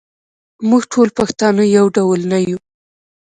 موږ 0.69 0.83
ټول 0.93 1.07
پښتانه 1.19 1.63
یو 1.77 1.85
ډول 1.97 2.19
نه 2.31 2.37
یوو. 2.47 2.59